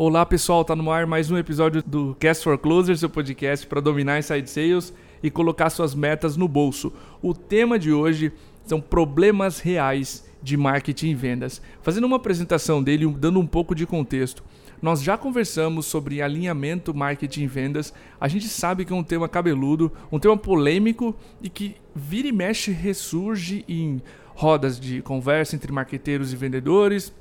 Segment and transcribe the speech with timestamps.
[0.00, 3.80] Olá pessoal, tá no ar mais um episódio do Cast for Closers, seu podcast para
[3.80, 6.92] dominar inside sales e colocar suas metas no bolso.
[7.20, 8.30] O tema de hoje
[8.64, 11.60] são problemas reais de marketing e vendas.
[11.82, 14.44] Fazendo uma apresentação dele, dando um pouco de contexto.
[14.80, 17.92] Nós já conversamos sobre alinhamento, marketing e vendas.
[18.20, 21.12] A gente sabe que é um tema cabeludo, um tema polêmico
[21.42, 27.12] e que vira e mexe ressurge em rodas de conversa entre marqueteiros e vendedores,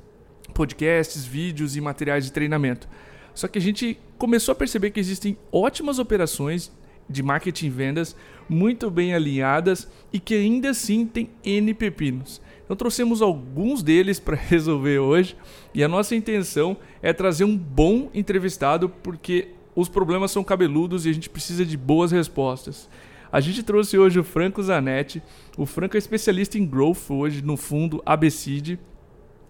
[0.53, 2.87] podcasts, vídeos e materiais de treinamento.
[3.33, 6.71] Só que a gente começou a perceber que existem ótimas operações
[7.09, 8.15] de marketing e vendas
[8.49, 12.41] muito bem alinhadas e que ainda assim tem N pepinos.
[12.65, 15.37] Então trouxemos alguns deles para resolver hoje
[15.73, 21.09] e a nossa intenção é trazer um bom entrevistado porque os problemas são cabeludos e
[21.09, 22.89] a gente precisa de boas respostas.
[23.31, 25.21] A gente trouxe hoje o Franco Zanetti.
[25.57, 28.79] O Franco é especialista em growth hoje no fundo ABCD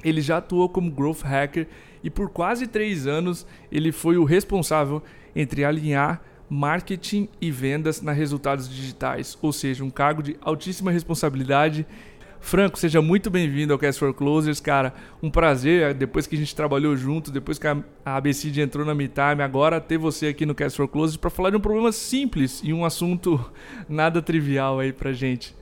[0.04, 1.68] ele já atuou como growth hacker
[2.04, 5.02] e por quase três anos ele foi o responsável
[5.36, 11.86] entre alinhar marketing e vendas na resultados digitais, ou seja, um cargo de altíssima responsabilidade.
[12.40, 14.94] Franco, seja muito bem-vindo ao Cast for Closers, cara.
[15.22, 19.42] Um prazer, depois que a gente trabalhou junto, depois que a ABCD entrou na MeTime,
[19.42, 22.72] agora ter você aqui no Cast for Closers para falar de um problema simples e
[22.72, 23.44] um assunto
[23.90, 25.56] nada trivial aí pra gente.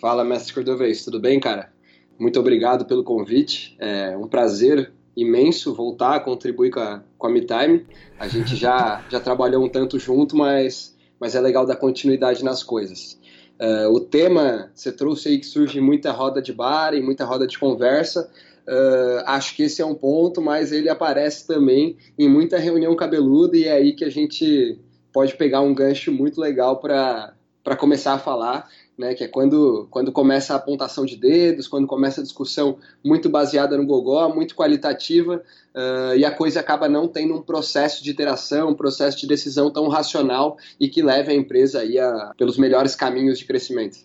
[0.00, 1.73] Fala, mestre Cordovez, tudo bem, cara?
[2.18, 3.76] Muito obrigado pelo convite.
[3.78, 7.86] É um prazer imenso voltar a contribuir com a, com a MeTime.
[8.18, 12.62] A gente já, já trabalhou um tanto junto, mas, mas é legal dar continuidade nas
[12.62, 13.18] coisas.
[13.60, 17.46] Uh, o tema, você trouxe aí que surge muita roda de bar e muita roda
[17.46, 18.30] de conversa.
[18.66, 23.56] Uh, acho que esse é um ponto, mas ele aparece também em muita reunião cabeluda
[23.56, 24.78] e é aí que a gente
[25.12, 27.36] pode pegar um gancho muito legal para
[27.78, 32.20] começar a falar né, que é quando, quando começa a apontação de dedos, quando começa
[32.20, 35.42] a discussão muito baseada no gogó, muito qualitativa,
[35.74, 39.70] uh, e a coisa acaba não tendo um processo de interação, um processo de decisão
[39.70, 43.98] tão racional e que leve a empresa aí a, pelos melhores caminhos de crescimento.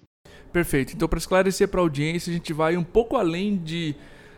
[0.51, 0.93] Perfeito.
[0.93, 3.95] Então, para esclarecer para a audiência, a gente vai um pouco além de,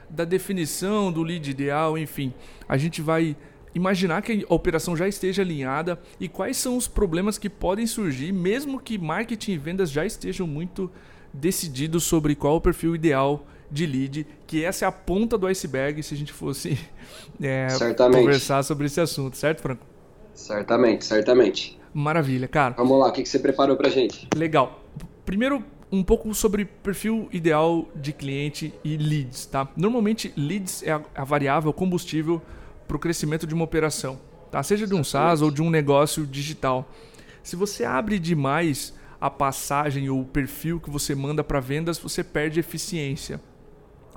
[0.10, 2.34] da definição do lead ideal, enfim.
[2.68, 3.38] A gente vai
[3.74, 8.32] imaginar que a operação já esteja alinhada e quais são os problemas que podem surgir,
[8.32, 10.92] mesmo que marketing e vendas já estejam muito
[11.34, 15.48] decididos sobre qual é o perfil ideal de lead, que essa é a ponta do
[15.48, 16.78] iceberg se a gente fosse
[17.42, 19.86] é, conversar sobre esse assunto, certo, Franco?
[20.34, 21.80] Certamente, certamente.
[21.94, 22.74] Maravilha, cara.
[22.78, 24.28] Vamos lá, o que você preparou pra gente?
[24.36, 24.82] Legal.
[25.26, 29.68] Primeiro, um pouco sobre perfil ideal de cliente e leads, tá?
[29.76, 32.42] Normalmente, leads é a, a variável combustível
[32.92, 34.20] para o crescimento de uma operação,
[34.52, 34.62] tá?
[34.62, 36.92] seja de um SaaS ou de um negócio digital.
[37.42, 42.22] Se você abre demais a passagem ou o perfil que você manda para vendas, você
[42.22, 43.40] perde eficiência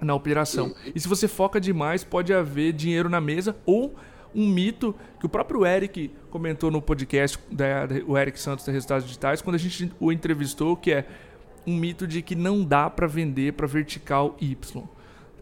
[0.00, 0.74] na operação.
[0.92, 3.94] E se você foca demais, pode haver dinheiro na mesa ou
[4.34, 9.06] um mito que o próprio Eric comentou no podcast, da, o Eric Santos da Resultados
[9.06, 11.06] Digitais, quando a gente o entrevistou, que é
[11.64, 14.84] um mito de que não dá para vender para vertical Y.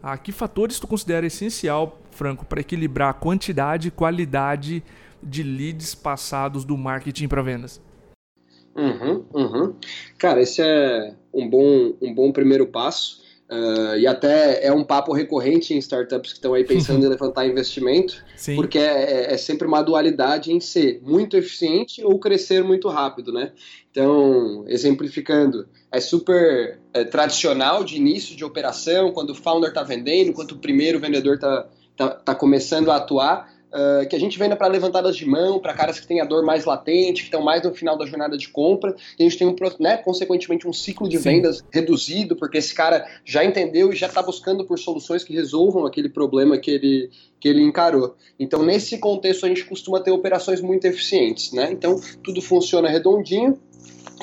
[0.05, 4.83] Ah, que fatores tu considera essencial, Franco, para equilibrar a quantidade e qualidade
[5.23, 7.81] de leads passados do marketing para vendas?
[8.75, 9.75] Uhum, uhum.
[10.17, 13.22] Cara, esse é um bom, um bom primeiro passo.
[13.53, 17.45] Uh, e até é um papo recorrente em startups que estão aí pensando em levantar
[17.45, 18.55] investimento, Sim.
[18.55, 23.31] porque é, é, é, sempre uma dualidade em ser muito eficiente ou crescer muito rápido,
[23.31, 23.51] né?
[23.91, 30.33] Então, exemplificando, é super é, tradicional de início de operação, quando o founder está vendendo,
[30.33, 34.55] quando o primeiro vendedor está tá, tá começando a atuar, Uh, que a gente venda
[34.55, 37.63] para levantadas de mão, para caras que têm a dor mais latente, que estão mais
[37.63, 41.09] no final da jornada de compra, e a gente tem, um, né, consequentemente, um ciclo
[41.09, 41.23] de Sim.
[41.23, 45.87] vendas reduzido, porque esse cara já entendeu e já está buscando por soluções que resolvam
[45.87, 48.15] aquele problema que ele, que ele encarou.
[48.39, 51.51] Então, nesse contexto, a gente costuma ter operações muito eficientes.
[51.51, 51.71] Né?
[51.71, 53.59] Então, tudo funciona redondinho,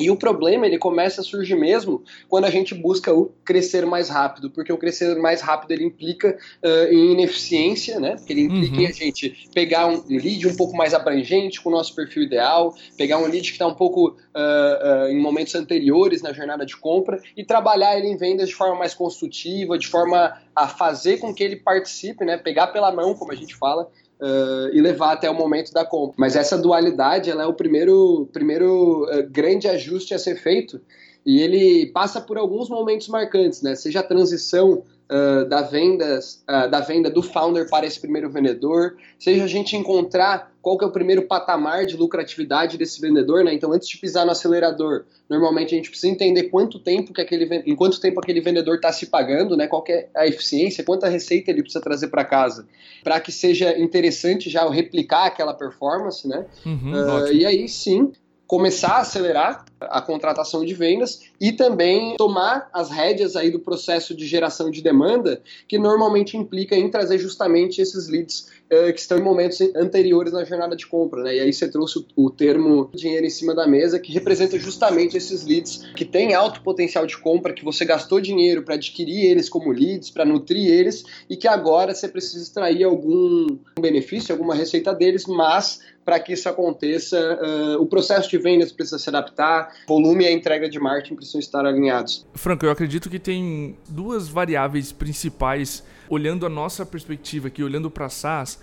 [0.01, 4.09] e o problema ele começa a surgir mesmo quando a gente busca o crescer mais
[4.09, 8.17] rápido, porque o crescer mais rápido ele implica uh, em ineficiência, né?
[8.29, 8.81] Ele implica uhum.
[8.81, 12.75] em a gente pegar um lead um pouco mais abrangente com o nosso perfil ideal,
[12.97, 16.77] pegar um lead que está um pouco uh, uh, em momentos anteriores na jornada de
[16.77, 21.35] compra e trabalhar ele em vendas de forma mais construtiva, de forma a fazer com
[21.35, 22.39] que ele participe, né?
[22.39, 23.91] Pegar pela mão, como a gente fala,
[24.21, 26.15] uh, e levar até o momento da compra.
[26.19, 30.81] Mas essa dualidade ela é o primeiro, primeiro uh, grande ajuste a ser feito
[31.25, 33.75] E ele passa por alguns momentos marcantes, né?
[33.75, 38.97] Seja a transição uh, da, vendas, uh, da venda do founder para esse primeiro vendedor,
[39.19, 43.53] seja a gente encontrar qual que é o primeiro patamar de lucratividade desse vendedor, né?
[43.53, 47.45] Então, antes de pisar no acelerador, normalmente a gente precisa entender quanto tempo que aquele,
[47.67, 49.67] em quanto tempo aquele vendedor está se pagando, né?
[49.67, 52.67] Qual é a eficiência, quanta receita ele precisa trazer para casa,
[53.03, 56.47] para que seja interessante já replicar aquela performance, né?
[56.65, 58.13] Uhum, uh, e aí sim
[58.51, 64.13] começar a acelerar a contratação de vendas e também tomar as rédeas aí do processo
[64.13, 69.19] de geração de demanda, que normalmente implica em trazer justamente esses leads uh, que estão
[69.19, 71.37] em momentos anteriores na jornada de compra, né?
[71.37, 75.17] E aí você trouxe o, o termo dinheiro em cima da mesa, que representa justamente
[75.17, 79.49] esses leads que têm alto potencial de compra, que você gastou dinheiro para adquirir eles
[79.49, 83.47] como leads, para nutrir eles, e que agora você precisa extrair algum
[83.79, 88.99] benefício, alguma receita deles, mas para que isso aconteça, uh, o processo de vendas precisa
[88.99, 92.27] se adaptar, volume e a entrega de marketing precisam estar alinhados.
[92.35, 98.11] Franco, eu acredito que tem duas variáveis principais, olhando a nossa perspectiva aqui, olhando para
[98.11, 98.61] SaaS.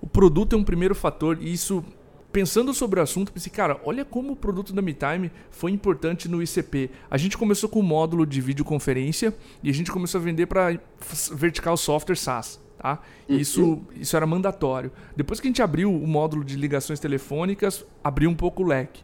[0.00, 1.82] O produto é um primeiro fator e isso
[2.30, 6.42] pensando sobre o assunto, pensei, cara, olha como o produto da MeTime foi importante no
[6.42, 6.90] ICP.
[7.08, 9.32] A gente começou com o módulo de videoconferência
[9.62, 10.78] e a gente começou a vender para
[11.32, 12.60] vertical software SaaS.
[12.76, 13.00] Tá?
[13.28, 13.36] Uhum.
[13.36, 14.90] Isso, isso era mandatório.
[15.16, 19.02] Depois que a gente abriu o módulo de ligações telefônicas, abriu um pouco o leque.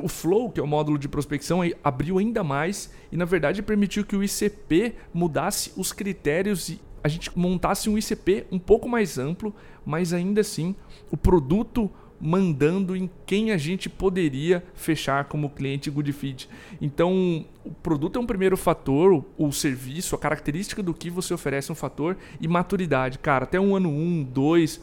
[0.00, 4.04] O Flow, que é o módulo de prospecção, abriu ainda mais e, na verdade, permitiu
[4.04, 9.18] que o ICP mudasse os critérios e a gente montasse um ICP um pouco mais
[9.18, 9.54] amplo,
[9.84, 10.74] mas ainda assim
[11.10, 16.48] o produto mandando em quem a gente poderia fechar como cliente good fit.
[16.80, 21.70] Então, o produto é um primeiro fator, o serviço, a característica do que você oferece
[21.70, 23.18] é um fator e maturidade.
[23.18, 24.80] Cara, até um ano um, dois,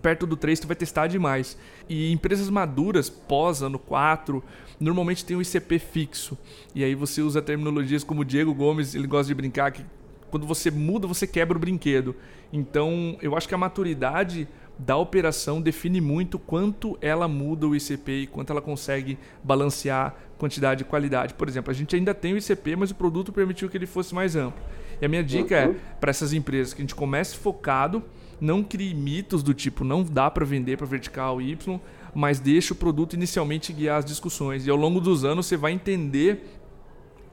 [0.00, 1.58] perto do 3 tu vai testar demais.
[1.88, 4.40] E empresas maduras, pós ano 4,
[4.78, 6.38] normalmente tem um ICP fixo.
[6.72, 9.84] E aí você usa terminologias como o Diego Gomes, ele gosta de brincar que
[10.30, 12.14] quando você muda, você quebra o brinquedo.
[12.52, 14.48] Então, eu acho que a maturidade
[14.78, 20.82] da operação define muito quanto ela muda o ICP e quanto ela consegue balancear quantidade
[20.82, 21.34] e qualidade.
[21.34, 24.14] Por exemplo, a gente ainda tem o ICP, mas o produto permitiu que ele fosse
[24.14, 24.62] mais amplo.
[25.00, 25.74] E a minha dica é uhum.
[26.00, 28.02] para essas empresas que a gente comece focado,
[28.40, 31.78] não crie mitos do tipo não dá para vender para vertical Y,
[32.14, 34.66] mas deixe o produto inicialmente guiar as discussões.
[34.66, 36.42] E ao longo dos anos você vai entender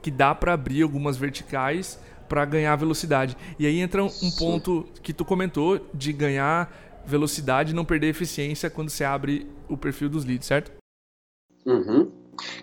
[0.02, 1.98] que dá para abrir algumas verticais
[2.28, 3.36] para ganhar velocidade.
[3.58, 4.30] E aí entra um Sim.
[4.38, 9.76] ponto que tu comentou de ganhar velocidade e não perder eficiência quando você abre o
[9.76, 10.72] perfil dos leads, certo?
[11.64, 12.10] Uhum.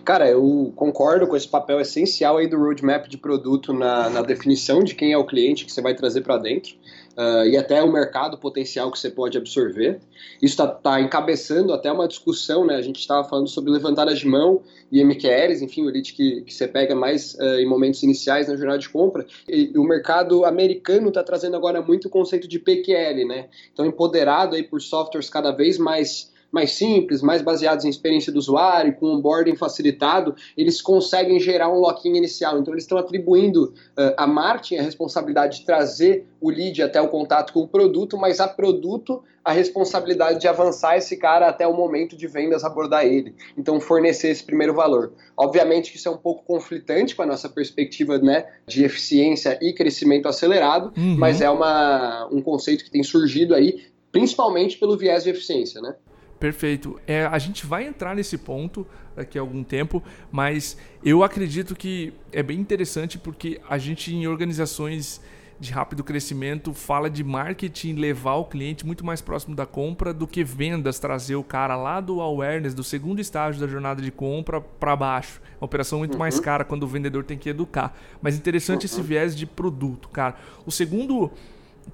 [0.04, 4.82] Cara, eu concordo com esse papel essencial aí do roadmap de produto na, na definição
[4.82, 6.74] de quem é o cliente que você vai trazer para dentro
[7.16, 9.98] uh, e até o mercado potencial que você pode absorver.
[10.42, 12.76] Isso está tá encabeçando até uma discussão, né?
[12.76, 16.52] A gente estava falando sobre levantadas de mão e MQLs, enfim, o lead que, que
[16.52, 19.26] você pega mais uh, em momentos iniciais na jornada de compra.
[19.48, 23.48] E o mercado americano está trazendo agora muito o conceito de PQL, né?
[23.72, 28.38] Então, empoderado aí por softwares cada vez mais mais simples, mais baseados em experiência do
[28.38, 32.58] usuário, com onboarding facilitado, eles conseguem gerar um lock-in inicial.
[32.58, 37.08] Então, eles estão atribuindo uh, a marketing a responsabilidade de trazer o lead até o
[37.08, 41.72] contato com o produto, mas a produto a responsabilidade de avançar esse cara até o
[41.72, 43.32] momento de vendas, abordar ele.
[43.56, 45.12] Então, fornecer esse primeiro valor.
[45.36, 49.72] Obviamente que isso é um pouco conflitante com a nossa perspectiva né, de eficiência e
[49.72, 51.16] crescimento acelerado, uhum.
[51.16, 55.94] mas é uma, um conceito que tem surgido aí, principalmente pelo viés de eficiência, né?
[56.38, 57.00] Perfeito.
[57.06, 62.12] É, a gente vai entrar nesse ponto daqui a algum tempo, mas eu acredito que
[62.30, 65.20] é bem interessante porque a gente em organizações
[65.58, 70.26] de rápido crescimento fala de marketing levar o cliente muito mais próximo da compra do
[70.26, 74.60] que vendas trazer o cara lá do awareness, do segundo estágio da jornada de compra
[74.60, 75.40] para baixo.
[75.58, 76.18] Uma operação muito uhum.
[76.18, 77.96] mais cara quando o vendedor tem que educar.
[78.20, 78.86] Mas interessante uhum.
[78.86, 80.36] esse viés de produto, cara.
[80.66, 81.30] O segundo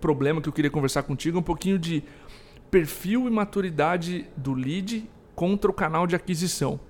[0.01, 2.03] problema que eu queria conversar contigo é um pouquinho de
[2.73, 6.81] perfil e maturidade do lead contra o canal de aquisição.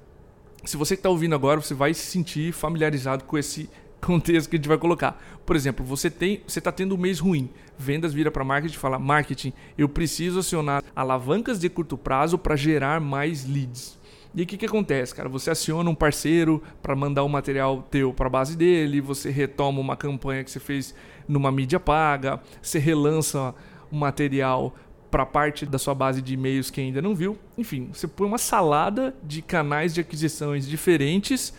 [0.64, 3.68] Se você está ouvindo agora, você vai se sentir familiarizado com esse
[4.00, 5.20] contexto que a gente vai colocar.
[5.44, 8.78] Por exemplo, você tem, você está tendo um mês ruim, vendas vira para marketing e
[8.78, 13.98] fala: marketing, eu preciso acionar alavancas de curto prazo para gerar mais leads.
[14.36, 15.28] E o que, que acontece, cara?
[15.30, 19.30] Você aciona um parceiro para mandar o um material teu para a base dele, você
[19.30, 20.94] retoma uma campanha que você fez
[21.26, 23.52] numa mídia paga, você relança
[23.90, 24.74] o material
[25.12, 27.38] para parte da sua base de e-mails que ainda não viu.
[27.58, 31.52] Enfim, você põe uma salada de canais de aquisições diferentes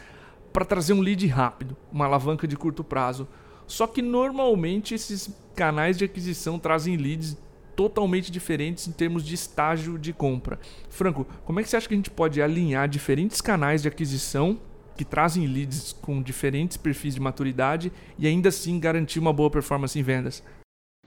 [0.51, 3.27] para trazer um lead rápido, uma alavanca de curto prazo.
[3.67, 7.38] Só que normalmente esses canais de aquisição trazem leads
[7.75, 10.60] totalmente diferentes em termos de estágio de compra.
[10.89, 14.60] Franco, como é que você acha que a gente pode alinhar diferentes canais de aquisição
[14.98, 19.98] que trazem leads com diferentes perfis de maturidade e ainda assim garantir uma boa performance
[19.98, 20.41] em vendas?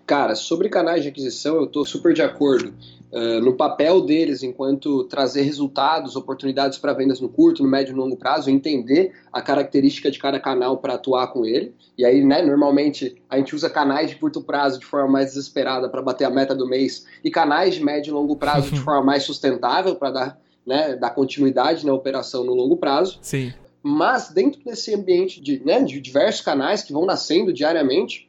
[0.07, 2.73] Cara, sobre canais de aquisição, eu estou super de acordo.
[3.11, 7.95] Uh, no papel deles, enquanto trazer resultados, oportunidades para vendas no curto, no médio e
[7.97, 11.75] no longo prazo, entender a característica de cada canal para atuar com ele.
[11.99, 15.89] E aí, né, normalmente a gente usa canais de curto prazo de forma mais desesperada
[15.89, 19.03] para bater a meta do mês e canais de médio e longo prazo de forma
[19.03, 23.19] mais sustentável para dar, né, dar continuidade na operação no longo prazo.
[23.23, 23.53] Sim.
[23.83, 28.26] Mas dentro desse ambiente de, né, de diversos canais que vão nascendo diariamente,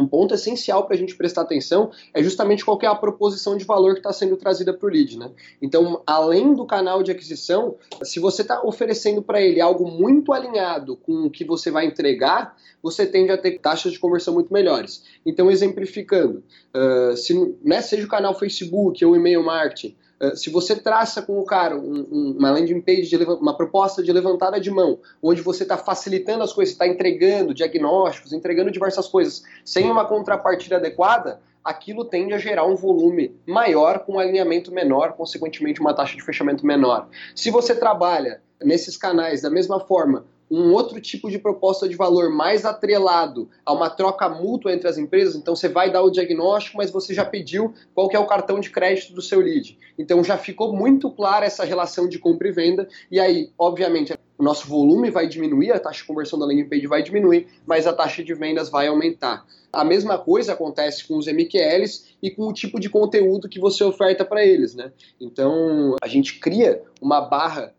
[0.00, 3.64] um ponto essencial para a gente prestar atenção é justamente qual é a proposição de
[3.64, 5.18] valor que está sendo trazida para o lead.
[5.18, 5.30] Né?
[5.60, 10.96] Então, além do canal de aquisição, se você está oferecendo para ele algo muito alinhado
[10.96, 15.04] com o que você vai entregar, você tende a ter taxas de conversão muito melhores.
[15.24, 16.42] Então, exemplificando,
[16.74, 19.94] uh, se, né, seja o canal Facebook ou e-mail marketing,
[20.34, 24.60] se você traça com o cara um, uma landing page, de, uma proposta de levantada
[24.60, 29.90] de mão, onde você está facilitando as coisas, está entregando diagnósticos, entregando diversas coisas, sem
[29.90, 35.80] uma contrapartida adequada, aquilo tende a gerar um volume maior com um alinhamento menor, consequentemente
[35.80, 37.08] uma taxa de fechamento menor.
[37.34, 42.28] Se você trabalha nesses canais da mesma forma, um outro tipo de proposta de valor
[42.30, 46.76] mais atrelado a uma troca mútua entre as empresas, então você vai dar o diagnóstico,
[46.76, 49.78] mas você já pediu qual que é o cartão de crédito do seu lead.
[49.96, 54.42] Então já ficou muito clara essa relação de compra e venda, e aí, obviamente, o
[54.42, 57.92] nosso volume vai diminuir, a taxa de conversão da landing page vai diminuir, mas a
[57.92, 59.46] taxa de vendas vai aumentar.
[59.72, 63.84] A mesma coisa acontece com os MQLs e com o tipo de conteúdo que você
[63.84, 64.90] oferta para eles, né?
[65.20, 67.72] Então, a gente cria uma barra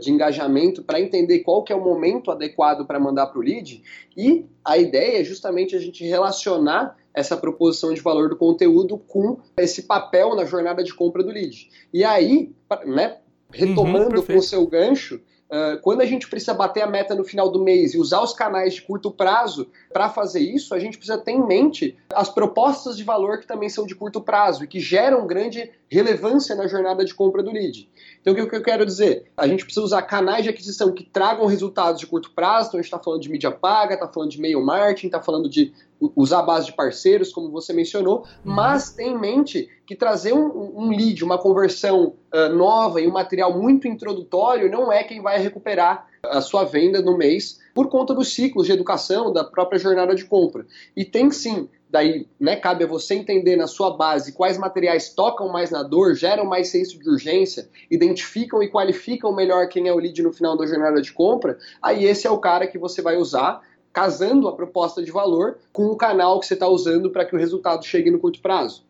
[0.00, 3.82] de engajamento para entender qual que é o momento adequado para mandar para o lead
[4.16, 9.38] e a ideia é justamente a gente relacionar essa proposição de valor do conteúdo com
[9.56, 11.70] esse papel na jornada de compra do lead.
[11.92, 12.52] E aí,
[12.84, 13.16] né,
[13.50, 17.22] retomando uhum, com o seu gancho, Uh, quando a gente precisa bater a meta no
[17.22, 20.98] final do mês e usar os canais de curto prazo para fazer isso, a gente
[20.98, 24.66] precisa ter em mente as propostas de valor que também são de curto prazo e
[24.66, 27.88] que geram grande relevância na jornada de compra do lead.
[28.20, 29.30] Então, o que eu quero dizer?
[29.36, 32.68] A gente precisa usar canais de aquisição que tragam resultados de curto prazo.
[32.68, 35.48] Então, a gente está falando de mídia paga, está falando de mail marketing, está falando
[35.48, 35.72] de
[36.16, 38.52] usar a base de parceiros, como você mencionou, uhum.
[38.52, 43.12] mas tem em mente que trazer um, um lead, uma conversão uh, nova e um
[43.12, 48.12] material muito introdutório não é quem vai recuperar a sua venda no mês por conta
[48.12, 50.66] dos ciclos de educação, da própria jornada de compra.
[50.96, 55.48] E tem sim daí né, cabe a você entender na sua base quais materiais tocam
[55.48, 59.98] mais na dor, geram mais senso de urgência, identificam e qualificam melhor quem é o
[59.98, 63.16] lead no final da jornada de compra, aí esse é o cara que você vai
[63.16, 63.62] usar,
[63.92, 67.38] casando a proposta de valor com o canal que você está usando para que o
[67.38, 68.84] resultado chegue no curto prazo.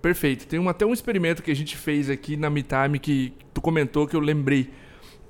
[0.00, 0.46] Perfeito.
[0.46, 4.06] Tem um, até um experimento que a gente fez aqui na MeTime que tu comentou
[4.06, 4.70] que eu lembrei.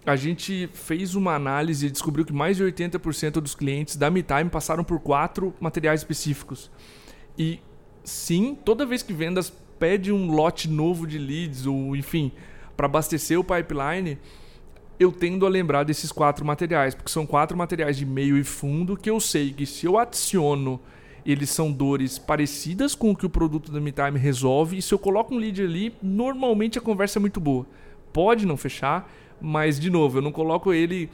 [0.05, 4.51] A gente fez uma análise e descobriu que mais de 80% dos clientes da MeTime
[4.51, 6.71] passaram por quatro materiais específicos.
[7.39, 7.61] E
[8.05, 12.33] sim, toda vez que vendas pede um lote novo de leads ou enfim,
[12.77, 14.19] para abastecer o pipeline,
[14.99, 18.97] eu tendo a lembrar desses quatro materiais, porque são quatro materiais de meio e fundo
[18.97, 20.81] que eu sei que se eu adiciono
[21.27, 24.99] eles são dores parecidas com o que o produto da MeTime resolve, e se eu
[24.99, 27.67] coloco um lead ali, normalmente a conversa é muito boa.
[28.13, 31.11] Pode não fechar, mas de novo, eu não coloco ele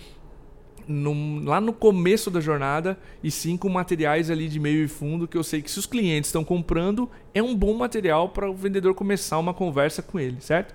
[0.86, 5.28] num, lá no começo da jornada e sim com materiais ali de meio e fundo
[5.28, 8.54] que eu sei que se os clientes estão comprando é um bom material para o
[8.54, 10.74] vendedor começar uma conversa com ele, certo?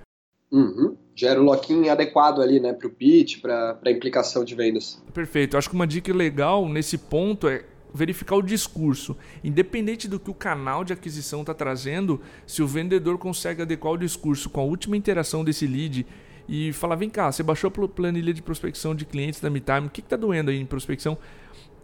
[0.52, 0.96] Uhum.
[1.14, 5.02] Gera um lock-in adequado ali, né, para o pitch, para a implicação de vendas.
[5.14, 5.58] Perfeito.
[5.58, 7.66] Acho que uma dica legal nesse ponto é
[7.98, 9.18] verificar o discurso.
[9.44, 13.98] Independente do que o canal de aquisição está trazendo, se o vendedor consegue adequar o
[13.98, 16.06] discurso com a última interação desse lead
[16.48, 19.90] e falar: vem cá, você baixou a planilha de prospecção de clientes da MeTime, o
[19.90, 21.18] que está doendo aí em prospecção?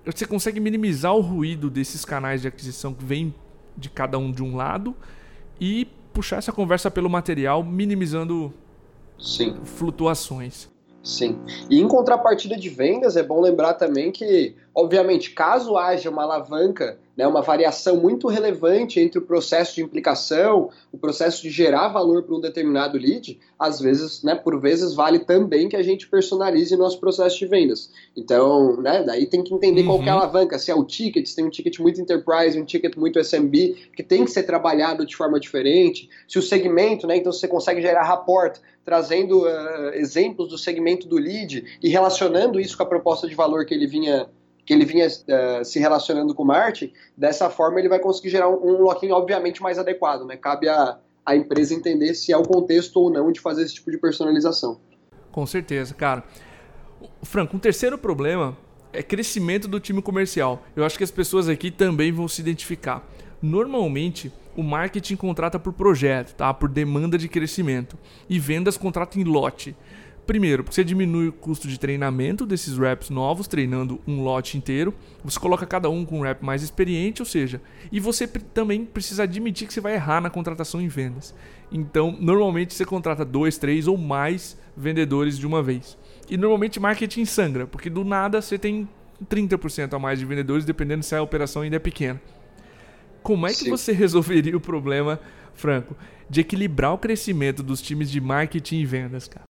[0.05, 3.33] Você consegue minimizar o ruído desses canais de aquisição que vem
[3.75, 4.95] de cada um de um lado
[5.59, 8.53] e puxar essa conversa pelo material, minimizando
[9.17, 9.55] Sim.
[9.63, 10.72] flutuações.
[11.03, 11.37] Sim.
[11.69, 16.97] E em contrapartida de vendas, é bom lembrar também que, obviamente, caso haja uma alavanca
[17.15, 22.23] né, uma variação muito relevante entre o processo de implicação, o processo de gerar valor
[22.23, 26.75] para um determinado lead, às vezes, né, por vezes, vale também que a gente personalize
[26.75, 27.91] nosso processo de vendas.
[28.15, 29.87] Então, né, daí tem que entender uhum.
[29.87, 30.21] qual que é a uhum.
[30.21, 33.75] alavanca, se é o ticket, se tem um ticket muito enterprise, um ticket muito SMB,
[33.95, 37.81] que tem que ser trabalhado de forma diferente, se o segmento, né, então você consegue
[37.81, 43.27] gerar rapport, trazendo uh, exemplos do segmento do lead e relacionando isso com a proposta
[43.27, 44.27] de valor que ele vinha
[44.65, 48.55] que ele vinha uh, se relacionando com marketing, dessa forma ele vai conseguir gerar um,
[48.55, 50.37] um lock-in obviamente mais adequado, né?
[50.37, 53.91] Cabe a, a empresa entender se é o contexto ou não de fazer esse tipo
[53.91, 54.79] de personalização.
[55.31, 56.23] Com certeza, cara.
[57.23, 58.57] Franco, um terceiro problema
[58.93, 60.63] é crescimento do time comercial.
[60.75, 63.05] Eu acho que as pessoas aqui também vão se identificar.
[63.41, 66.53] Normalmente, o marketing contrata por projeto, tá?
[66.53, 67.97] Por demanda de crescimento.
[68.29, 69.75] E vendas contrata em lote.
[70.25, 74.93] Primeiro, porque você diminui o custo de treinamento desses reps novos, treinando um lote inteiro.
[75.23, 77.61] Você coloca cada um com um rep mais experiente, ou seja,
[77.91, 81.35] e você também precisa admitir que você vai errar na contratação em vendas.
[81.69, 85.97] Então, normalmente você contrata dois, três ou mais vendedores de uma vez.
[86.29, 88.87] E normalmente marketing sangra, porque do nada você tem
[89.25, 92.21] 30% a mais de vendedores, dependendo se a operação ainda é pequena.
[93.21, 93.69] Como é que Sim.
[93.69, 95.19] você resolveria o problema,
[95.53, 95.97] Franco,
[96.29, 99.52] de equilibrar o crescimento dos times de marketing e vendas, cara?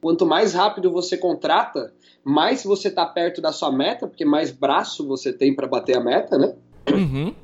[0.00, 1.92] Quanto mais rápido você contrata,
[2.24, 6.00] mais você está perto da sua meta, porque mais braço você tem para bater a
[6.00, 6.54] meta, né?
[6.92, 7.34] Uhum.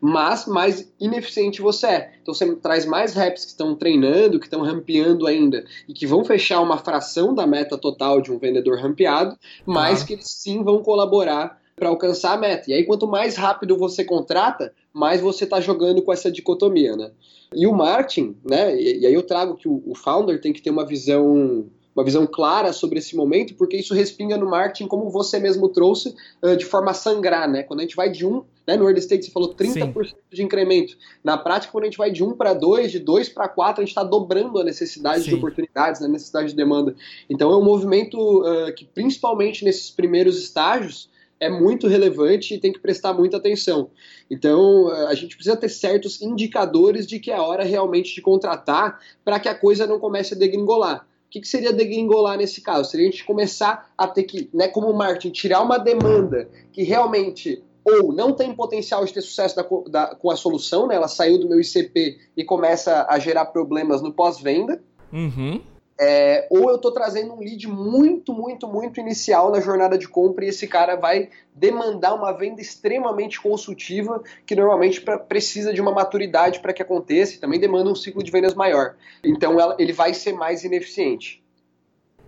[0.00, 2.12] Mas mais ineficiente você é.
[2.20, 6.24] Então você traz mais reps que estão treinando, que estão rampeando ainda e que vão
[6.24, 10.82] fechar uma fração da meta total de um vendedor rampeado, mas que eles sim vão
[10.82, 12.70] colaborar para alcançar a meta.
[12.70, 17.10] E aí, quanto mais rápido você contrata, mais você está jogando com essa dicotomia, né?
[17.54, 18.78] E o Martin, né?
[18.78, 22.04] E, e aí eu trago que o, o founder tem que ter uma visão uma
[22.04, 26.56] visão clara sobre esse momento, porque isso respinga no marketing, como você mesmo trouxe, uh,
[26.56, 27.62] de forma a sangrar, né?
[27.62, 30.14] Quando a gente vai de um, né, no early stage você falou 30% Sim.
[30.32, 30.96] de incremento.
[31.22, 33.84] Na prática, quando a gente vai de um para dois, de dois para quatro, a
[33.84, 35.30] gente está dobrando a necessidade Sim.
[35.30, 36.94] de oportunidades, a necessidade de demanda.
[37.28, 42.72] Então é um movimento uh, que, principalmente nesses primeiros estágios, é muito relevante e tem
[42.72, 43.90] que prestar muita atenção.
[44.30, 49.00] Então, a gente precisa ter certos indicadores de que é a hora realmente de contratar
[49.24, 52.90] para que a coisa não comece a degringolar que, que seria degringolar nesse caso?
[52.90, 57.62] Seria a gente começar a ter que, né, como marketing, tirar uma demanda que realmente
[57.84, 60.94] ou não tem potencial de ter sucesso da, da, com a solução, né?
[60.94, 64.80] Ela saiu do meu ICP e começa a gerar problemas no pós-venda.
[65.12, 65.60] Uhum.
[66.00, 70.44] É, ou eu estou trazendo um lead muito, muito, muito inicial na jornada de compra
[70.44, 75.92] e esse cara vai demandar uma venda extremamente consultiva, que normalmente pra, precisa de uma
[75.92, 78.94] maturidade para que aconteça e também demanda um ciclo de vendas maior.
[79.22, 81.42] Então ela, ele vai ser mais ineficiente.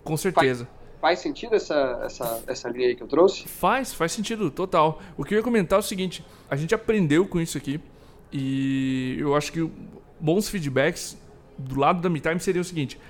[0.05, 0.67] Com certeza.
[0.67, 3.49] Faz, faz sentido essa, essa, essa linha aí que eu trouxe?
[3.49, 5.01] Faz, faz sentido, total.
[5.17, 7.81] O que eu ia comentar é o seguinte: a gente aprendeu com isso aqui
[8.31, 9.69] e eu acho que
[10.21, 11.17] bons feedbacks
[11.57, 13.01] do lado da MeTime seriam o seguinte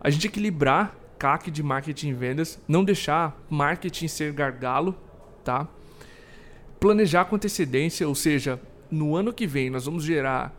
[0.00, 4.96] a gente equilibrar CAC de marketing e vendas, não deixar marketing ser gargalo,
[5.44, 5.66] tá?
[6.78, 10.54] Planejar com antecedência, ou seja, no ano que vem nós vamos gerar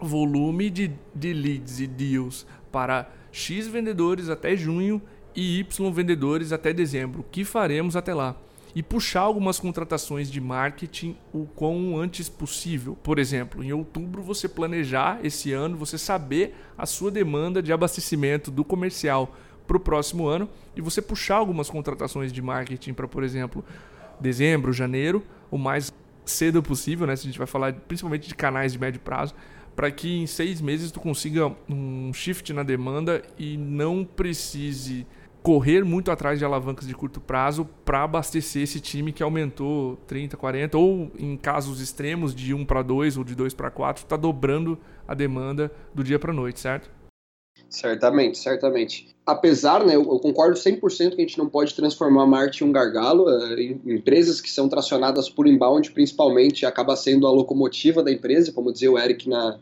[0.00, 5.00] volume de, de leads e deals para X vendedores até junho
[5.34, 7.20] e Y vendedores até dezembro.
[7.20, 8.36] O que faremos até lá?
[8.78, 12.96] E puxar algumas contratações de marketing o quão antes possível.
[13.02, 18.52] Por exemplo, em outubro você planejar esse ano, você saber a sua demanda de abastecimento
[18.52, 19.34] do comercial
[19.66, 23.64] para o próximo ano e você puxar algumas contratações de marketing para, por exemplo,
[24.20, 25.92] dezembro, janeiro, o mais
[26.24, 27.16] cedo possível, né?
[27.16, 29.34] Se a gente vai falar principalmente de canais de médio prazo,
[29.74, 35.04] para que em seis meses tu consiga um shift na demanda e não precise
[35.42, 40.36] correr muito atrás de alavancas de curto prazo para abastecer esse time que aumentou 30,
[40.36, 44.16] 40 ou em casos extremos de 1 para 2 ou de 2 para 4, está
[44.16, 46.90] dobrando a demanda do dia para noite, certo?
[47.68, 49.14] Certamente, certamente.
[49.26, 52.72] Apesar, né, eu, concordo 100% que a gente não pode transformar a Marte em um
[52.72, 53.24] gargalo.
[53.24, 58.52] Uh, em, empresas que são tracionadas por inbound, principalmente, acaba sendo a locomotiva da empresa,
[58.52, 59.58] como dizia o Eric na,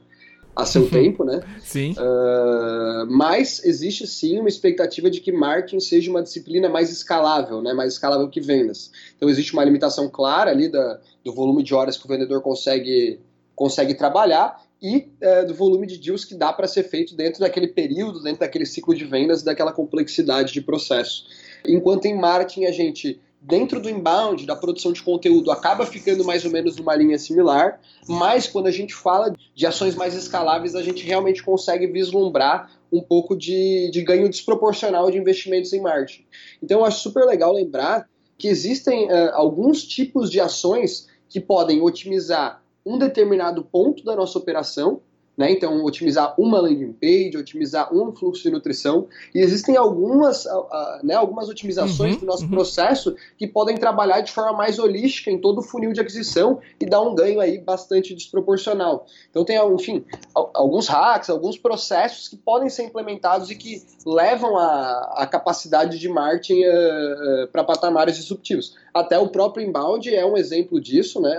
[0.56, 0.88] a seu uhum.
[0.88, 1.40] tempo, né?
[1.60, 1.92] Sim.
[1.92, 7.74] Uh, mas existe sim uma expectativa de que marketing seja uma disciplina mais escalável, né?
[7.74, 8.90] Mais escalável que vendas.
[9.14, 13.20] Então existe uma limitação clara ali da, do volume de horas que o vendedor consegue,
[13.54, 17.68] consegue trabalhar e uh, do volume de deals que dá para ser feito dentro daquele
[17.68, 21.26] período, dentro daquele ciclo de vendas, daquela complexidade de processo.
[21.66, 26.44] Enquanto em marketing a gente dentro do inbound, da produção de conteúdo, acaba ficando mais
[26.44, 30.82] ou menos numa linha similar, mas quando a gente fala de ações mais escaláveis, a
[30.82, 36.24] gente realmente consegue vislumbrar um pouco de, de ganho desproporcional de investimentos em marketing.
[36.60, 41.80] Então eu acho super legal lembrar que existem uh, alguns tipos de ações que podem
[41.80, 45.00] otimizar um determinado ponto da nossa operação
[45.36, 45.50] né?
[45.50, 49.06] Então, otimizar uma landing page, otimizar um fluxo de nutrição.
[49.34, 50.66] E existem algumas, uh,
[51.02, 52.50] né, algumas otimizações uhum, do nosso uhum.
[52.50, 56.86] processo que podem trabalhar de forma mais holística em todo o funil de aquisição e
[56.86, 59.06] dar um ganho aí bastante desproporcional.
[59.30, 65.14] Então, tem, enfim, alguns hacks, alguns processos que podem ser implementados e que levam a,
[65.16, 68.74] a capacidade de marketing uh, uh, para patamares disruptivos.
[68.94, 71.36] Até o próprio inbound é um exemplo disso, né?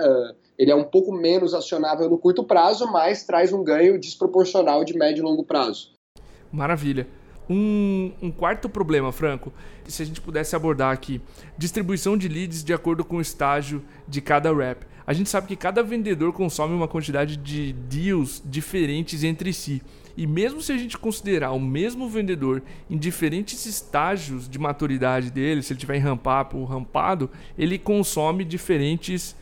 [0.58, 4.96] Ele é um pouco menos acionável no curto prazo, mas traz um ganho desproporcional de
[4.96, 5.92] médio e longo prazo.
[6.50, 7.06] Maravilha.
[7.48, 9.52] Um, um, quarto problema, Franco,
[9.86, 11.20] se a gente pudesse abordar aqui,
[11.56, 14.84] distribuição de leads de acordo com o estágio de cada rep.
[15.06, 19.80] A gente sabe que cada vendedor consome uma quantidade de deals diferentes entre si.
[20.14, 25.62] E mesmo se a gente considerar o mesmo vendedor em diferentes estágios de maturidade dele,
[25.62, 29.34] se ele tiver em ramp up ou rampado, ele consome diferentes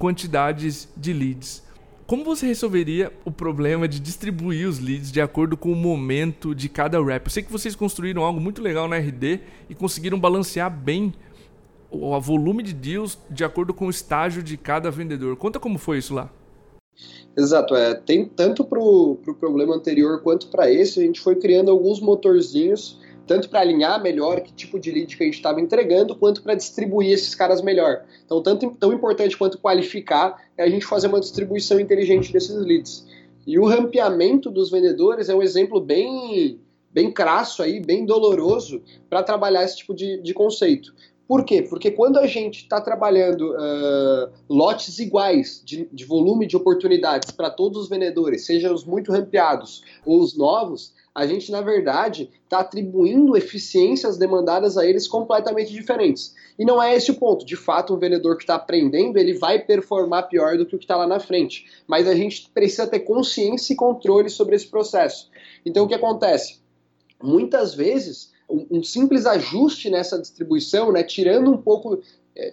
[0.00, 1.62] quantidades de leads.
[2.06, 6.70] Como você resolveria o problema de distribuir os leads de acordo com o momento de
[6.70, 7.26] cada rep?
[7.26, 11.12] Eu sei que vocês construíram algo muito legal na RD e conseguiram balancear bem
[11.90, 15.36] o volume de deals de acordo com o estágio de cada vendedor.
[15.36, 16.32] Conta como foi isso lá.
[17.36, 21.36] Exato, é, tem tanto para o pro problema anterior quanto para esse, a gente foi
[21.36, 22.98] criando alguns motorzinhos
[23.30, 26.56] tanto para alinhar melhor que tipo de lead que a gente estava entregando, quanto para
[26.56, 28.02] distribuir esses caras melhor.
[28.24, 33.06] Então, tanto tão importante quanto qualificar é a gente fazer uma distribuição inteligente desses leads.
[33.46, 36.58] E o rampeamento dos vendedores é um exemplo bem,
[36.90, 40.92] bem crasso aí, bem doloroso para trabalhar esse tipo de, de conceito.
[41.28, 41.62] Por quê?
[41.62, 47.48] Porque quando a gente está trabalhando uh, lotes iguais de, de, volume de oportunidades para
[47.48, 52.60] todos os vendedores, sejam os muito rampeados ou os novos, a gente, na verdade, está
[52.60, 56.34] atribuindo eficiências demandadas a eles completamente diferentes.
[56.58, 57.44] E não é esse o ponto.
[57.44, 60.84] De fato, um vendedor que está aprendendo, ele vai performar pior do que o que
[60.84, 61.66] está lá na frente.
[61.86, 65.28] Mas a gente precisa ter consciência e controle sobre esse processo.
[65.66, 66.60] Então, o que acontece?
[67.20, 72.00] Muitas vezes, um simples ajuste nessa distribuição, né, tirando um pouco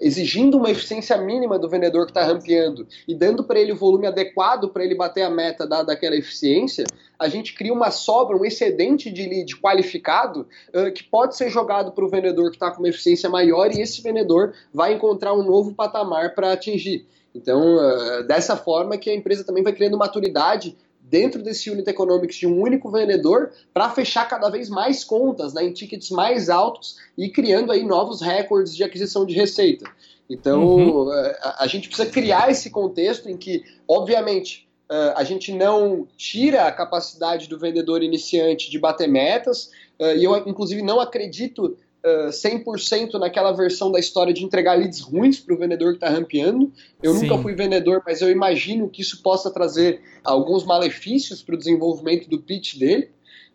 [0.01, 4.07] exigindo uma eficiência mínima do vendedor que está rampeando e dando para ele o volume
[4.07, 6.85] adequado para ele bater a meta da, daquela eficiência,
[7.17, 11.91] a gente cria uma sobra, um excedente de lead qualificado uh, que pode ser jogado
[11.91, 15.43] para o vendedor que está com uma eficiência maior e esse vendedor vai encontrar um
[15.43, 17.05] novo patamar para atingir.
[17.33, 20.75] Então, uh, dessa forma que a empresa também vai criando maturidade
[21.09, 25.63] dentro desse unit economics de um único vendedor para fechar cada vez mais contas né,
[25.63, 29.89] em tickets mais altos e criando aí novos recordes de aquisição de receita.
[30.29, 31.13] Então, uhum.
[31.13, 36.05] Eh, a, a, gente precisa criar esse contexto em que, obviamente, uh, a gente não
[36.17, 41.77] tira a capacidade do vendedor iniciante de bater metas, uh, e eu, inclusive, não acredito
[42.03, 46.71] 100% naquela versão da história de entregar leads ruins para o vendedor que está rampeando.
[47.01, 47.27] Eu Sim.
[47.27, 52.29] nunca fui vendedor, mas eu imagino que isso possa trazer alguns malefícios para o desenvolvimento
[52.29, 53.09] do pitch dele.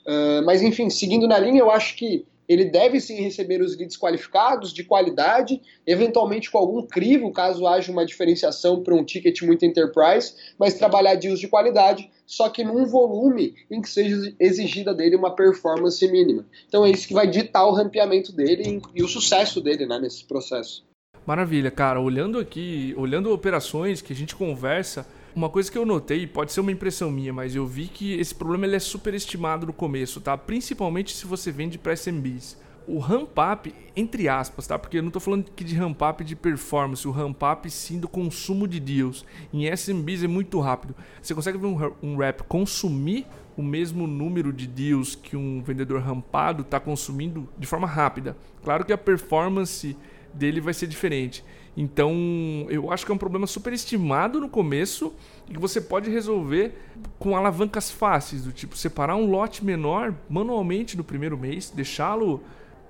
[0.07, 3.97] Uh, mas enfim, seguindo na linha, eu acho que ele deve sim receber os leads
[3.97, 9.65] qualificados, de qualidade, eventualmente com algum crivo, caso haja uma diferenciação para um ticket muito
[9.65, 15.17] enterprise, mas trabalhar deals de qualidade, só que num volume em que seja exigida dele
[15.17, 16.47] uma performance mínima.
[16.69, 20.25] Então é isso que vai ditar o rampeamento dele e o sucesso dele né, nesse
[20.25, 20.85] processo.
[21.27, 22.01] Maravilha, cara.
[22.01, 26.61] Olhando aqui, olhando operações que a gente conversa, uma coisa que eu notei, pode ser
[26.61, 30.37] uma impressão minha, mas eu vi que esse problema ele é superestimado no começo, tá?
[30.37, 32.61] Principalmente se você vende para SMBs.
[32.87, 34.77] O ramp up, entre aspas, tá?
[34.79, 38.01] Porque eu não estou falando aqui de ramp up de performance, o ramp up sim
[38.01, 39.25] do consumo de deals.
[39.53, 40.95] Em SMBs é muito rápido.
[41.23, 46.01] Você consegue ver um, um rep consumir o mesmo número de deals que um vendedor
[46.01, 48.37] rampado está consumindo de forma rápida.
[48.65, 49.97] Claro que a performance
[50.35, 51.45] dele vai ser diferente.
[51.77, 55.13] Então, eu acho que é um problema superestimado no começo
[55.49, 56.75] e que você pode resolver
[57.19, 62.43] com alavancas fáceis, do tipo separar um lote menor manualmente no primeiro mês, deixá-lo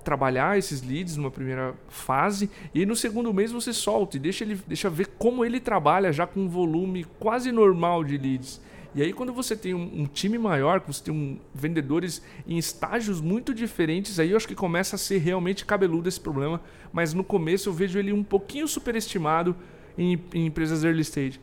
[0.03, 4.59] trabalhar esses leads numa primeira fase e no segundo mês você solta e deixa ele
[4.67, 8.61] deixa ver como ele trabalha já com um volume quase normal de leads.
[8.95, 12.57] E aí, quando você tem um, um time maior, que você tem um, vendedores em
[12.57, 16.61] estágios muito diferentes, aí eu acho que começa a ser realmente cabeludo esse problema.
[16.91, 19.55] Mas no começo eu vejo ele um pouquinho superestimado
[19.97, 21.41] em, em empresas early stage.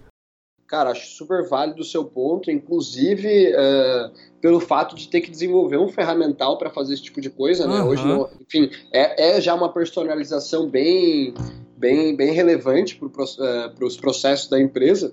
[0.69, 5.79] Cara, acho super válido o seu ponto, inclusive uh, pelo fato de ter que desenvolver
[5.79, 7.81] um ferramental para fazer esse tipo de coisa, né?
[7.81, 7.89] Uhum.
[7.89, 11.35] Hoje, não, enfim, é, é, já uma personalização bem,
[11.77, 15.13] bem, bem relevante para uh, os processos da empresa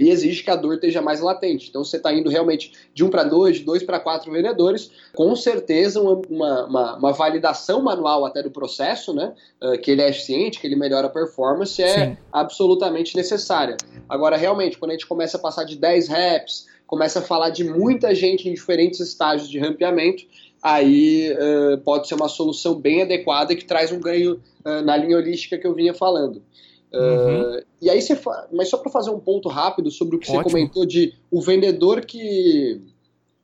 [0.00, 1.68] e exige que a dor esteja mais latente.
[1.68, 5.36] Então você está indo realmente de um para dois, de dois para quatro vendedores, com
[5.36, 9.34] certeza uma, uma, uma, validação manual até do processo, né?
[9.62, 12.16] Uh, que ele é eficiente, que ele melhora a performance, é Sim.
[12.32, 13.76] absolutamente necessária.
[14.08, 17.62] Agora, realmente, quando a gente começa a passar de 10 reps, começa a falar de
[17.62, 20.24] muita gente em diferentes estágios de rampeamento,
[20.62, 25.18] aí uh, pode ser uma solução bem adequada que traz um ganho uh, na linha
[25.18, 26.42] holística que eu vinha falando.
[26.92, 27.58] Uhum.
[27.58, 28.48] Uh, e aí você fa...
[28.52, 30.42] mas só para fazer um ponto rápido sobre o que Ótimo.
[30.42, 32.80] você comentou de o vendedor que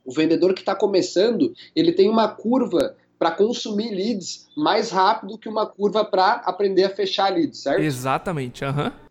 [0.04, 5.48] o vendedor que está começando ele tem uma curva para consumir leads mais rápido que
[5.48, 7.82] uma curva para aprender a fechar leads, certo?
[7.82, 8.86] Exatamente, aham.
[8.86, 9.06] Uhum.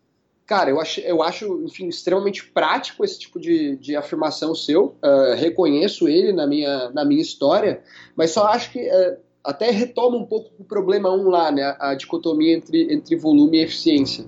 [0.46, 4.94] Cara, eu acho, eu acho enfim, extremamente prático esse tipo de, de afirmação seu.
[5.02, 7.82] Uh, reconheço ele na minha, na minha história,
[8.14, 9.16] mas só acho que uh,
[9.46, 11.76] até retoma um pouco o problema um lá, né?
[11.78, 14.24] A dicotomia entre, entre volume e eficiência.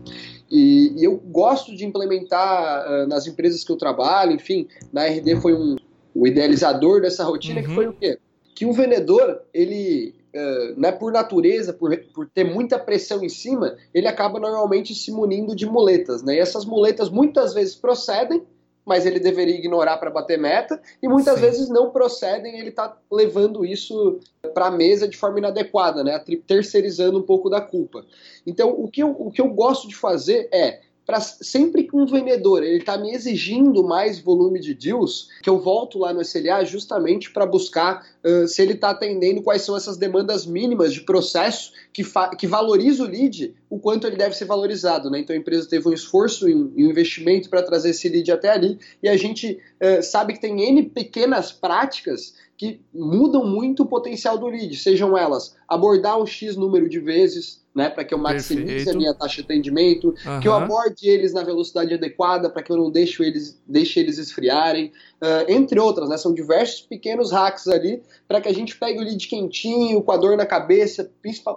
[0.51, 5.41] E, e eu gosto de implementar uh, nas empresas que eu trabalho, enfim, na RD
[5.41, 5.77] foi um,
[6.15, 7.67] o idealizador dessa rotina, uhum.
[7.67, 8.19] que foi o quê?
[8.55, 13.77] Que o vendedor, ele, uh, né, por natureza, por, por ter muita pressão em cima,
[13.93, 16.37] ele acaba normalmente se munindo de muletas, né?
[16.37, 18.43] E essas muletas muitas vezes procedem,
[18.89, 21.41] mas ele deveria ignorar para bater meta, e muitas Sim.
[21.43, 24.19] vezes não procedem, ele está levando isso
[24.55, 26.19] para a mesa de forma inadequada, né?
[26.47, 28.05] terceirizando um pouco da culpa.
[28.47, 32.05] Então, o que eu, o que eu gosto de fazer é para sempre que um
[32.05, 36.67] vendedor ele está me exigindo mais volume de deals, que eu volto lá no SLA
[36.67, 41.73] justamente para buscar uh, se ele está atendendo quais são essas demandas mínimas de processo
[41.95, 42.05] que,
[42.37, 45.09] que valoriza o lead, o quanto ele deve ser valorizado.
[45.09, 45.21] Né?
[45.21, 48.79] Então a empresa teve um esforço e um, investimento para trazer esse lead até ali,
[49.03, 54.37] e a gente uh, sabe que tem N pequenas práticas que mudam muito o potencial
[54.37, 58.67] do lead, sejam elas abordar um X número de vezes, né, para que eu maximize
[58.67, 58.91] Perfeito.
[58.91, 60.41] a minha taxa de atendimento, uhum.
[60.41, 64.19] que eu aborde eles na velocidade adequada, para que eu não deixe eles, deixe eles
[64.19, 64.87] esfriarem,
[65.23, 69.05] uh, entre outras, né, são diversos pequenos hacks ali, para que a gente pegue o
[69.05, 71.09] lead quentinho, com a dor na cabeça,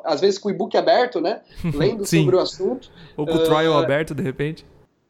[0.05, 1.41] às vezes com o e-book aberto, né,
[1.73, 2.91] lendo sobre o assunto.
[3.17, 4.63] Ou com o trial uh, aberto, de repente.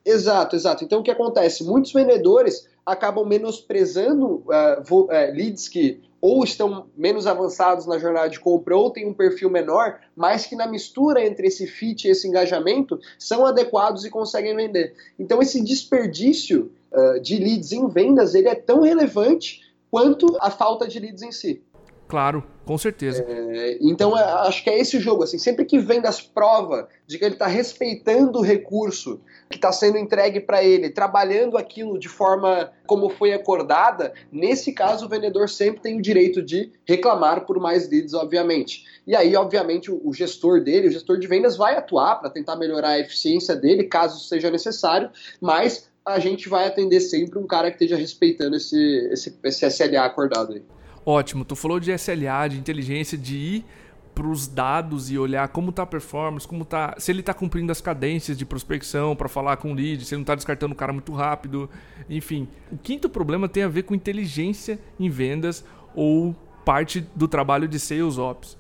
[0.06, 0.84] Exato, exato.
[0.84, 1.64] Então o que acontece?
[1.64, 8.78] Muitos vendedores acabam menosprezando uh, leads que ou estão menos avançados na jornada de compra
[8.78, 13.00] ou têm um perfil menor, mas que na mistura entre esse fit e esse engajamento
[13.18, 14.94] são adequados e conseguem vender.
[15.18, 20.88] Então esse desperdício uh, de leads em vendas ele é tão relevante quanto a falta
[20.88, 21.64] de leads em si.
[22.08, 23.26] Claro, com certeza.
[23.28, 25.24] É, então acho que é esse jogo.
[25.24, 29.20] Assim, sempre que vendas prova de que ele está respeitando o recurso
[29.50, 35.06] que está sendo entregue para ele, trabalhando aquilo de forma como foi acordada, nesse caso
[35.06, 38.86] o vendedor sempre tem o direito de reclamar por mais leads, obviamente.
[39.06, 42.56] E aí, obviamente, o, o gestor dele, o gestor de vendas, vai atuar para tentar
[42.56, 45.10] melhorar a eficiência dele, caso seja necessário,
[45.42, 50.06] mas a gente vai atender sempre um cara que esteja respeitando esse, esse, esse SLA
[50.06, 50.64] acordado aí.
[51.06, 53.66] Ótimo, tu falou de SLA, de inteligência, de ir
[54.14, 57.72] para os dados e olhar como está a performance, como tá, se ele está cumprindo
[57.72, 60.78] as cadências de prospecção para falar com o lead, se ele não está descartando o
[60.78, 61.70] cara muito rápido,
[62.10, 62.48] enfim.
[62.72, 65.64] O quinto problema tem a ver com inteligência em vendas
[65.96, 66.36] ou
[66.66, 68.58] parte do trabalho de sales ops.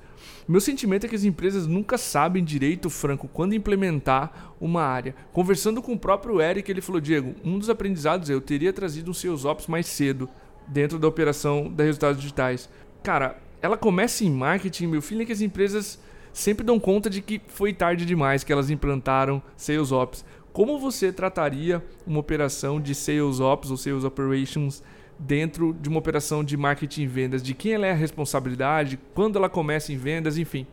[0.48, 5.16] Meu sentimento é que as empresas nunca sabem direito, Franco, quando implementar uma área.
[5.32, 9.12] Conversando com o próprio Eric, ele falou: Diego, um dos aprendizados é eu teria trazido
[9.12, 10.28] um sales ops mais cedo
[10.72, 12.70] dentro da operação da resultados digitais.
[13.04, 16.00] Cara, ela começa em marketing, meu filho, é que as empresas
[16.34, 20.24] sempre dão conta de que foi tarde demais que elas implantaram Sales Ops.
[20.54, 24.82] Como você trataria uma operação de Sales Ops ou Sales Operations
[25.20, 27.44] dentro de uma operação de marketing e vendas?
[27.44, 28.98] De quem ela é a responsabilidade?
[29.14, 30.38] Quando ela começa em vendas?
[30.38, 30.66] Enfim.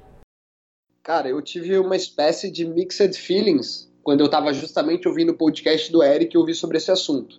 [1.03, 5.93] Cara, eu tive uma espécie de mixed feelings quando eu estava justamente ouvindo o podcast
[5.93, 7.39] do Eric e ouvi sobre esse assunto.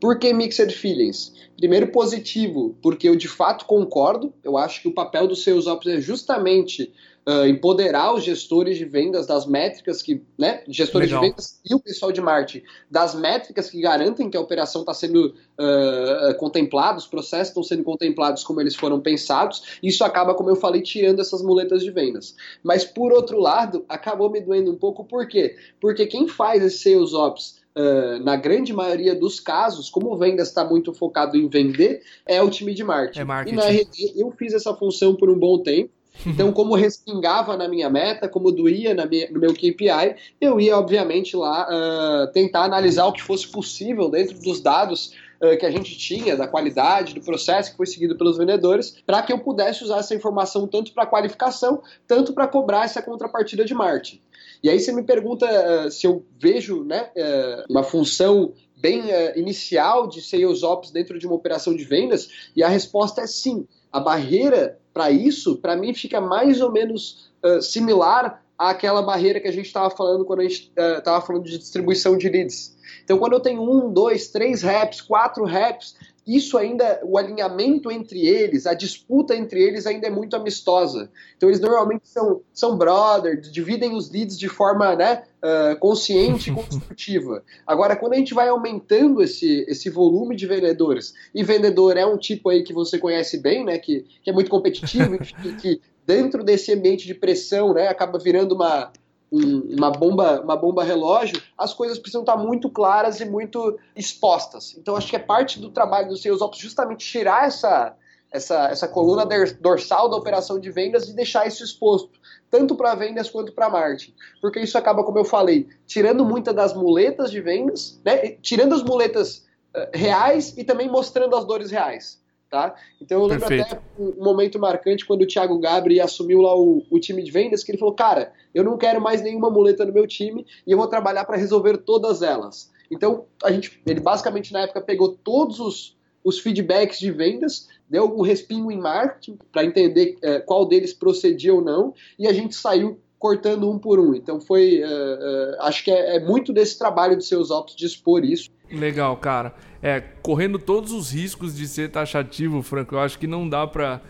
[0.00, 1.32] Por que mixed feelings?
[1.56, 4.32] Primeiro, positivo, porque eu de fato concordo.
[4.44, 6.92] Eu acho que o papel dos seus ops é justamente
[7.28, 11.22] uh, empoderar os gestores de vendas das métricas que, né, gestores Legal.
[11.22, 14.94] de vendas e o pessoal de marketing, das métricas que garantem que a operação está
[14.94, 19.78] sendo uh, contemplada, os processos estão sendo contemplados como eles foram pensados.
[19.82, 22.34] Isso acaba, como eu falei, tirando essas muletas de vendas.
[22.62, 25.56] Mas por outro lado, acabou me doendo um pouco, por quê?
[25.80, 30.64] Porque quem faz esses seus ops Uh, na grande maioria dos casos, como vendas está
[30.64, 33.20] muito focado em vender, é o time de marketing.
[33.20, 33.54] É marketing.
[33.54, 35.90] E na RD eu fiz essa função por um bom tempo.
[36.26, 41.36] Então, como respingava na minha meta, como doía minha, no meu KPI, eu ia, obviamente,
[41.36, 45.14] lá uh, tentar analisar o que fosse possível dentro dos dados
[45.58, 49.32] que a gente tinha, da qualidade, do processo que foi seguido pelos vendedores, para que
[49.32, 54.20] eu pudesse usar essa informação tanto para qualificação, tanto para cobrar essa contrapartida de marketing.
[54.62, 59.38] E aí você me pergunta uh, se eu vejo né, uh, uma função bem uh,
[59.38, 63.66] inicial de sales ops dentro de uma operação de vendas, e a resposta é sim.
[63.92, 67.30] A barreira para isso, para mim, fica mais ou menos
[67.62, 72.18] similar àquela barreira que a gente estava falando quando a gente estava falando de distribuição
[72.18, 72.76] de leads.
[73.04, 75.94] Então, quando eu tenho um, dois, três reps, quatro reps,
[76.28, 81.10] isso ainda, o alinhamento entre eles, a disputa entre eles ainda é muito amistosa.
[81.34, 86.52] Então eles normalmente são, são brothers, dividem os leads de forma né, uh, consciente e
[86.54, 87.42] construtiva.
[87.66, 92.18] Agora, quando a gente vai aumentando esse, esse volume de vendedores, e vendedor é um
[92.18, 96.44] tipo aí que você conhece bem, né, que, que é muito competitivo, que, que dentro
[96.44, 98.92] desse ambiente de pressão né, acaba virando uma,
[99.30, 104.76] um, uma bomba uma bomba relógio, as coisas precisam estar muito claras e muito expostas.
[104.78, 107.94] Então acho que é parte do trabalho do Sales Ops justamente tirar essa
[108.30, 109.26] essa, essa coluna
[109.60, 112.10] dorsal da operação de vendas e deixar isso exposto,
[112.50, 114.14] tanto para vendas quanto para marketing.
[114.40, 118.82] Porque isso acaba, como eu falei, tirando muitas das muletas de vendas, né, tirando as
[118.82, 122.20] muletas uh, reais e também mostrando as dores reais.
[122.50, 122.74] Tá?
[122.98, 123.74] Então eu lembro Perfeito.
[123.74, 127.62] até um momento marcante quando o Thiago Gabri assumiu lá o, o, time de vendas,
[127.62, 130.78] que ele falou, cara, eu não quero mais nenhuma muleta no meu time e eu
[130.78, 132.72] vou trabalhar para resolver todas elas.
[132.90, 138.04] Então a gente, ele basicamente na época pegou todos os, os feedbacks de vendas, deu
[138.04, 142.54] algum respingo em marketing para entender é, qual deles procedia ou não, e a gente
[142.54, 144.14] saiu cortando um por um.
[144.14, 147.86] Então foi, uh, uh, acho que é, é, muito desse trabalho de seus ops de
[147.86, 148.50] expor isso.
[148.70, 149.54] Legal, cara.
[149.82, 154.00] É, correndo todos os riscos de ser taxativo, Franco, eu acho que não dá para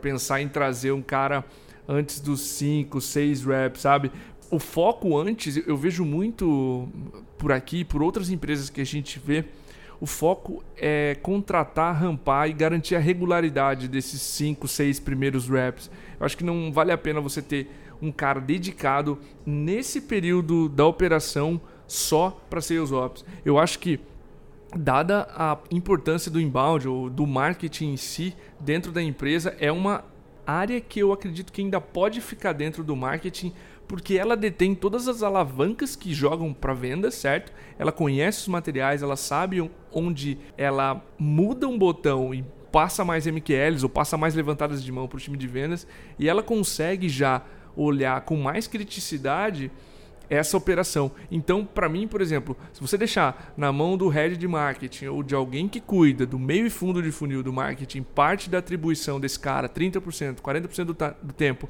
[0.00, 1.44] pensar em trazer um cara
[1.88, 4.12] antes dos 5, 6 reps, sabe?
[4.50, 6.88] O foco antes, eu vejo muito
[7.38, 9.44] por aqui, por outras empresas que a gente vê,
[10.00, 15.90] o foco é contratar, rampar e garantir a regularidade desses 5, 6 primeiros reps.
[16.18, 17.68] Eu acho que não vale a pena você ter
[18.02, 23.24] um cara dedicado nesse período da operação só para sales ops.
[23.44, 24.00] Eu acho que
[24.76, 30.04] dada a importância do inbound ou do marketing em si dentro da empresa, é uma
[30.46, 33.52] área que eu acredito que ainda pode ficar dentro do marketing
[33.86, 37.52] porque ela detém todas as alavancas que jogam para venda, certo?
[37.78, 43.84] Ela conhece os materiais, ela sabe onde ela muda um botão e passa mais MQLs
[43.84, 45.86] ou passa mais levantadas de mão para o time de vendas
[46.18, 47.42] e ela consegue já
[47.76, 49.70] olhar com mais criticidade
[50.28, 51.12] essa operação.
[51.30, 55.22] Então, para mim, por exemplo, se você deixar na mão do head de marketing ou
[55.22, 59.20] de alguém que cuida do meio e fundo de funil do marketing parte da atribuição
[59.20, 61.68] desse cara, 30%, 40% do, do tempo,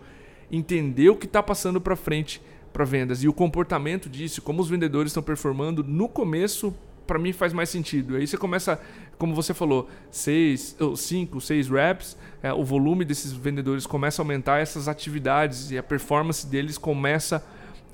[0.50, 2.40] entender o que está passando para frente
[2.72, 6.74] para vendas e o comportamento disso, como os vendedores estão performando no começo,
[7.06, 8.16] para mim faz mais sentido.
[8.16, 8.80] Aí você começa,
[9.22, 14.58] como você falou, seis, cinco, seis reps, é, o volume desses vendedores começa a aumentar,
[14.58, 17.40] essas atividades e a performance deles começa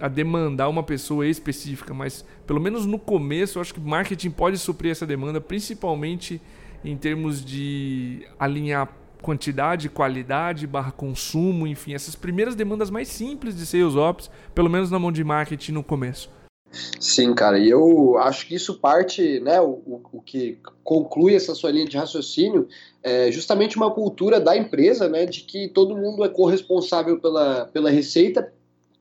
[0.00, 4.56] a demandar uma pessoa específica, mas pelo menos no começo eu acho que marketing pode
[4.56, 6.40] suprir essa demanda, principalmente
[6.82, 8.88] em termos de alinhar
[9.20, 14.90] quantidade, qualidade, barra consumo, enfim, essas primeiras demandas mais simples de sales ops, pelo menos
[14.90, 16.30] na mão de marketing no começo.
[17.00, 21.70] Sim, cara, e eu acho que isso parte, né, o, o que conclui essa sua
[21.70, 22.68] linha de raciocínio
[23.02, 27.90] é justamente uma cultura da empresa, né, de que todo mundo é corresponsável pela, pela
[27.90, 28.52] receita,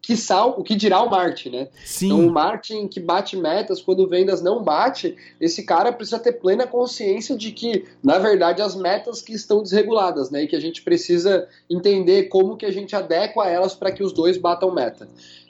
[0.07, 1.67] que sal, o que dirá o marketing, né?
[1.83, 2.05] Sim.
[2.05, 6.65] Então, o marketing que bate metas, quando vendas não bate, esse cara precisa ter plena
[6.65, 10.43] consciência de que, na verdade, as metas que estão desreguladas, né?
[10.43, 14.13] E que a gente precisa entender como que a gente adequa elas para que os
[14.13, 15.09] dois batam meta.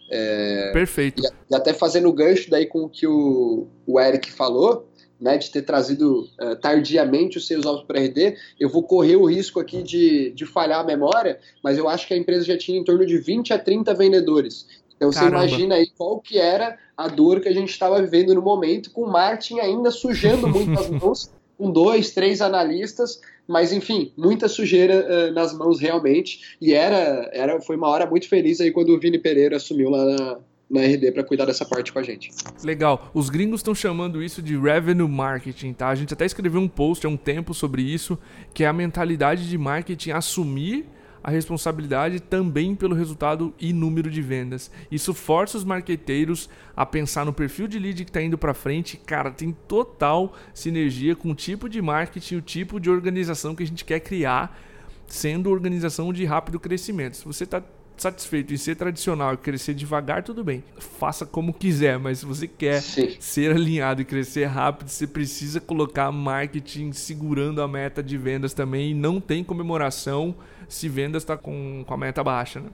[0.09, 1.21] É, Perfeito.
[1.21, 4.87] E, e, até fazendo gancho daí com o que o, o Eric falou,
[5.19, 9.25] né, de ter trazido uh, tardiamente os seus alvos para RD, eu vou correr o
[9.25, 12.79] risco aqui de, de falhar a memória, mas eu acho que a empresa já tinha
[12.79, 14.67] em torno de 20 a 30 vendedores.
[14.95, 15.39] Então Caramba.
[15.39, 18.91] você imagina aí qual que era a dor que a gente estava vivendo no momento,
[18.91, 24.47] com o Martin ainda sujando muito as mãos, com dois, três analistas, mas enfim, muita
[24.47, 28.89] sujeira uh, nas mãos realmente, e era, era, foi uma hora muito feliz aí quando
[28.89, 30.37] o Vini Pereira assumiu lá na,
[30.69, 32.29] na RD para cuidar dessa parte com a gente.
[32.63, 33.09] Legal.
[33.13, 35.87] Os gringos estão chamando isso de revenue marketing, tá?
[35.87, 38.17] A gente até escreveu um post há um tempo sobre isso,
[38.53, 40.85] que é a mentalidade de marketing assumir
[41.27, 44.71] a responsabilidade também pelo resultado e número de vendas.
[44.89, 48.95] Isso força os marqueteiros a pensar no perfil de lead que está indo para frente.
[48.95, 53.67] Cara, tem total sinergia com o tipo de marketing, o tipo de organização que a
[53.67, 54.57] gente quer criar,
[55.05, 57.17] sendo organização de rápido crescimento.
[57.17, 57.61] Se você está
[58.01, 60.63] satisfeito em ser tradicional e crescer devagar, tudo bem.
[60.77, 63.15] Faça como quiser, mas se você quer Sim.
[63.19, 68.91] ser alinhado e crescer rápido, você precisa colocar marketing segurando a meta de vendas também.
[68.91, 70.35] E não tem comemoração
[70.67, 72.69] se vendas está com, com a meta baixa, né?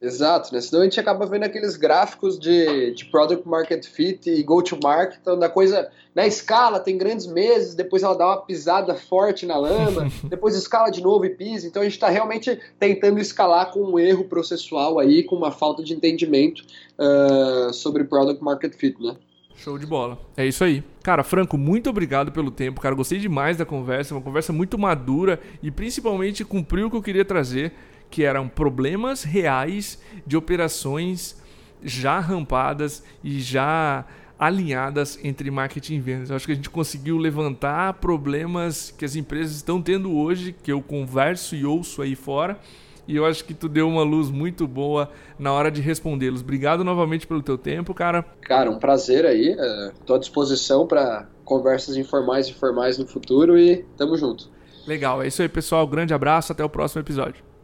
[0.00, 0.60] Exato, né?
[0.60, 4.78] Senão a gente acaba vendo aqueles gráficos de, de product market fit e go to
[4.80, 9.44] market, então da coisa na escala, tem grandes meses, depois ela dá uma pisada forte
[9.44, 11.66] na lama, depois escala de novo e pisa.
[11.66, 15.82] Então a gente está realmente tentando escalar com um erro processual aí, com uma falta
[15.82, 16.64] de entendimento
[16.96, 19.16] uh, sobre product market fit, né?
[19.56, 20.16] Show de bola.
[20.36, 20.84] É isso aí.
[21.02, 22.94] Cara, Franco, muito obrigado pelo tempo, cara.
[22.94, 27.24] Gostei demais da conversa, uma conversa muito madura e principalmente cumpriu o que eu queria
[27.24, 27.72] trazer
[28.10, 31.40] que eram problemas reais de operações
[31.82, 34.04] já rampadas e já
[34.38, 36.30] alinhadas entre marketing e vendas.
[36.30, 40.70] Eu acho que a gente conseguiu levantar problemas que as empresas estão tendo hoje, que
[40.70, 42.58] eu converso e ouço aí fora,
[43.06, 46.40] e eu acho que tu deu uma luz muito boa na hora de respondê-los.
[46.40, 48.22] Obrigado novamente pelo teu tempo, cara.
[48.42, 49.56] Cara, um prazer aí.
[49.98, 54.50] Estou à disposição para conversas informais e formais no futuro e tamo junto.
[54.86, 55.86] Legal, é isso aí, pessoal.
[55.86, 57.47] Grande abraço, até o próximo episódio.